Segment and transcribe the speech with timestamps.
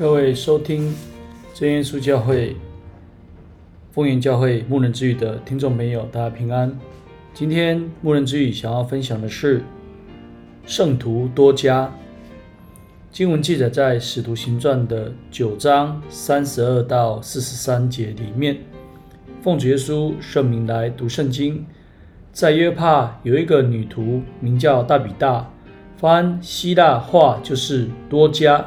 [0.00, 0.94] 各位收听
[1.52, 2.56] 真耶稣教会、
[3.92, 6.74] 丰原教会牧人之语的听众朋友，大家平安。
[7.34, 9.62] 今天牧人之语想要分享的是
[10.64, 11.92] 圣徒多加。
[13.10, 18.56] 经文记载在《使徒行传》的九章三十二到四十三节里面。
[19.42, 21.66] 奉主耶稣圣名来读圣经。
[22.32, 25.50] 在约帕有一个女徒，名叫大比大，
[25.98, 28.64] 翻希腊话就是多加。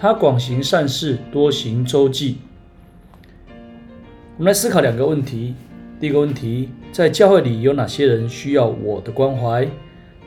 [0.00, 2.38] 他广行善事，多行周济。
[4.38, 5.54] 我们来思考两个问题：
[6.00, 9.68] 第一个问题，在教会里有哪些人需要我的关怀？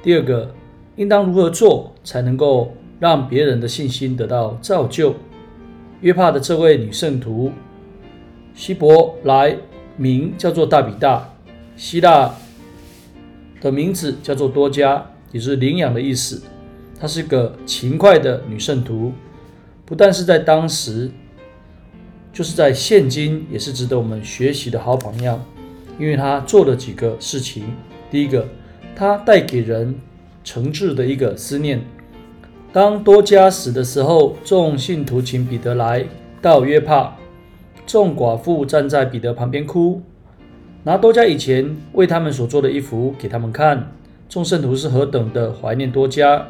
[0.04, 0.54] 第二个，
[0.96, 5.16] 应当如何做才能够让别人的信心得到造就？
[6.02, 7.52] 约帕的这位女圣徒，
[8.54, 9.58] 希伯来
[9.98, 11.34] 名叫做大比大，
[11.76, 12.32] 希腊
[13.60, 16.44] 的名字叫做多加，也是领养的意思。
[17.00, 19.12] 她是个勤快的女圣徒。
[19.86, 21.12] 不但是在当时，
[22.32, 25.44] 就是在现今，也是值得我们学习的好榜样。
[26.00, 27.64] 因为他做了几个事情。
[28.10, 28.48] 第一个，
[28.96, 29.94] 他带给人
[30.44, 31.82] 诚挚的一个思念。
[32.72, 36.04] 当多加死的时候，众信徒请彼得来
[36.42, 37.16] 到约帕，
[37.86, 40.02] 众寡妇站在彼得旁边哭，
[40.84, 43.92] 拿多加以前为他们所做的衣服给他们看。
[44.28, 46.48] 众圣徒是何等的怀念多加，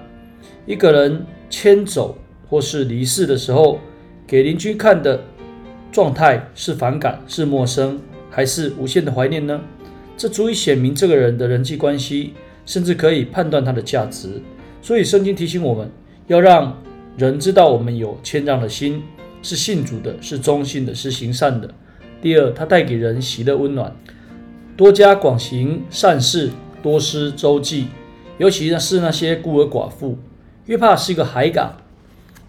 [0.65, 2.17] 一个人牵走。
[2.47, 3.79] 或是离世的时候，
[4.25, 5.23] 给邻居看的
[5.91, 9.61] 状态是反感、是陌生，还是无限的怀念呢？
[10.15, 12.33] 这足以显明这个人的人际关系，
[12.65, 14.41] 甚至可以判断他的价值。
[14.81, 15.89] 所以圣经提醒我们
[16.27, 16.81] 要让
[17.17, 19.01] 人知道我们有谦让的心，
[19.41, 21.73] 是信主的，是忠心的，是行善的。
[22.21, 23.95] 第二，他带给人喜乐温暖，
[24.77, 26.49] 多加广行善事，
[26.81, 27.87] 多施周济，
[28.37, 30.17] 尤其是那些孤儿寡妇。
[30.65, 31.77] 约帕是一个海港。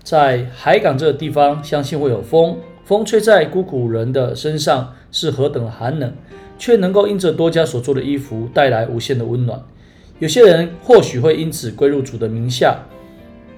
[0.05, 6.13] 在海港这个地方，相信会有风，风吹在孤苦人的身上是何等寒冷，
[6.59, 9.61] 却能够因着多加所做的衣服带来无限的温暖。
[10.19, 12.81] 有些人或许会因此归入主的名下，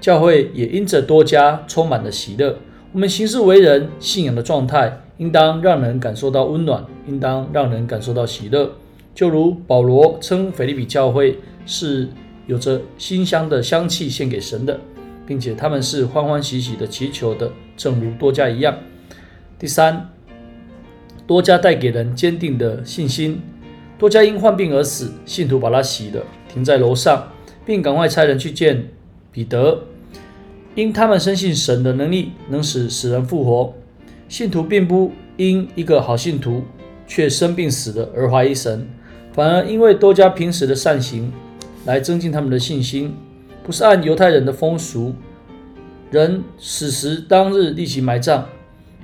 [0.00, 2.56] 教会也因着多加充满了喜乐。
[2.92, 8.70] 我们行事为人、信仰的状态，应当让人感受到温暖，应当让人感受到喜乐。
[9.14, 12.08] 就如保罗称腓立比教会是
[12.46, 14.78] 有着馨香的香气献给神的。
[15.26, 18.78] 并且他们是欢欢喜喜的祈求的，正如多加一样。
[19.58, 20.10] 第三，
[21.26, 23.42] 多加带给人坚定的信心。
[23.98, 26.22] 多加因患病而死，信徒把他洗了，
[26.52, 27.32] 停在楼上，
[27.64, 28.88] 并赶快差人去见
[29.32, 29.84] 彼得，
[30.74, 33.74] 因他们深信神的能力能使死人复活。
[34.28, 36.62] 信徒并不因一个好信徒
[37.06, 38.86] 却生病死了而怀疑神，
[39.32, 41.32] 反而因为多加平时的善行
[41.86, 43.14] 来增进他们的信心。
[43.66, 45.12] 不是按犹太人的风俗，
[46.12, 48.44] 人死时当日立即埋葬，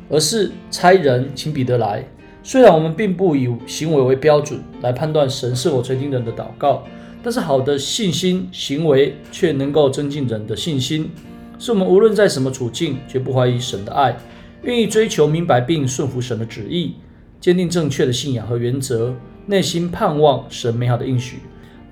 [0.08, 2.04] 而是差人请彼得来。
[2.44, 6.84] 虽然我们并不以行为为标准来判断神是否垂听人的祷告，
[7.24, 11.10] 但是好的信心行为却能够增进人的信心，
[11.58, 14.16] 是我们无论在什么处境，绝不怀疑神的爱，
[14.62, 16.94] 愿意追求明白并顺服神的旨意，
[17.40, 19.12] 坚定正确的信仰和原则，
[19.46, 21.38] 内心盼望神美好的应许。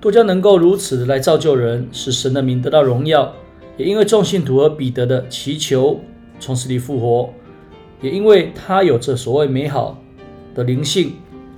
[0.01, 3.35] 多加能够如此来造就人，使神的名得到荣耀，
[3.77, 5.99] 也因为众信徒和彼得的祈求
[6.39, 7.31] 从死里复活，
[8.01, 10.01] 也因为他有着所谓美好
[10.55, 11.13] 的灵性，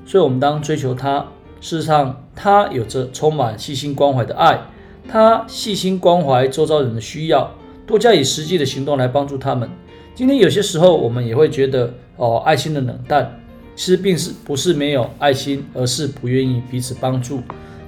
[0.05, 1.25] 所以我们当追求他。
[1.61, 4.59] 事实上，他有着充满细心关怀的爱，
[5.07, 7.49] 他细心关怀周遭人的需要，
[7.87, 9.69] 多加以实际的行动来帮助他们。
[10.13, 13.39] 今天有些时候，我们也会觉得哦，爱心的冷淡，
[13.77, 17.39] 其实并是不是没有爱心，而是不愿意彼此帮助。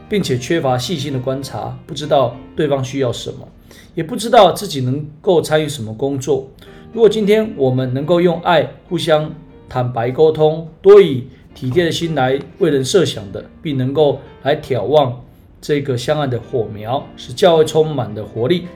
[0.07, 3.47] 并且缺乏细心的观察，不知道对方需要什么，
[3.93, 6.47] 也不知道自己能够参与什么工作。
[6.93, 9.33] 如果今天我们能够用爱互相
[9.67, 15.21] 坦白沟通，多以体贴的心来为人设想的，并能够来眺望
[15.59, 18.67] 这个相爱的火苗，使教会充满的活力，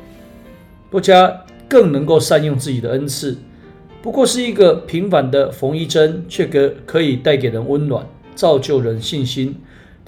[0.89, 3.37] 多加更能够善用自己的恩赐。
[4.01, 9.55] 不过是一个平凡的缝衣针，却可可以带给人温暖，造就人信心。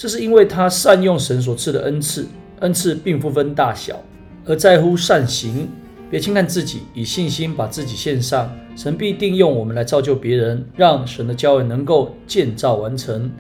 [0.02, 2.26] 这是因为他善用神所赐的恩赐，
[2.62, 4.02] 恩赐并不分大小，
[4.46, 5.70] 而在乎善行。
[6.10, 13.32] 别轻看自己，以信心把自己献上，神必定用我们来造就别人，让神的教会能够建造完成。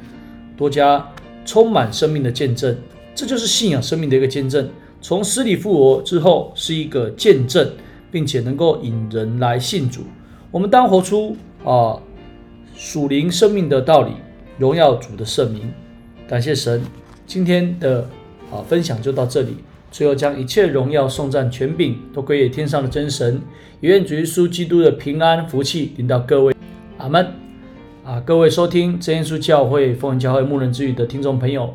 [0.56, 1.04] 多加
[1.46, 2.78] 充满生命的见证，
[3.16, 4.69] 这就是信仰生命的一个见证。
[5.02, 7.72] 从死里复活之后，是一个见证，
[8.12, 10.02] 并且能够引人来信主。
[10.52, 11.36] 我们当活出
[11.66, 11.98] 啊
[12.75, 14.12] 属灵生命的道理，
[14.60, 15.74] 荣耀主的圣名。
[16.31, 16.81] 感谢神，
[17.28, 18.07] 今天的
[18.50, 19.57] 啊分享就到这里。
[19.92, 23.42] 最后将一切荣耀、颂赞、权柄都归给天上的真神。
[23.81, 26.56] 也愿主耶稣基督的平安福气临到各位。
[27.00, 27.28] 阿门。
[28.06, 31.74] 啊，各位收听真耶稣教会丰原教会牧人之语的听众朋友，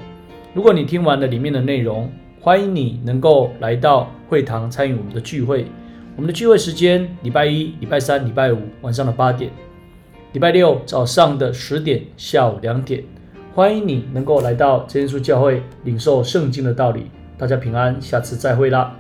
[0.55, 2.11] 如果你听完了里面的内容，
[2.41, 5.67] 欢迎你能够来到会堂参与我们的聚会。
[6.17, 9.51] 我们的聚会时间：礼拜一、礼拜三、礼拜五晚上的八点，
[10.33, 13.05] 礼拜六早上的十点、下午两点。
[13.57, 17.11] 欢迎你能够来到真耶稣教会领受圣经的道理。
[17.39, 18.95] 大家平安，下次再会啦。